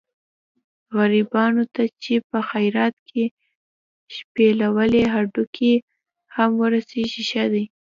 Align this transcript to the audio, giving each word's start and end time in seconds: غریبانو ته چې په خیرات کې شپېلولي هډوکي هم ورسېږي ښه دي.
غریبانو 0.95 1.63
ته 1.73 1.83
چې 2.01 2.13
په 2.29 2.39
خیرات 2.49 2.95
کې 3.09 3.23
شپېلولي 4.15 5.03
هډوکي 5.13 5.73
هم 6.35 6.51
ورسېږي 6.61 7.23
ښه 7.29 7.45
دي. 7.53 7.65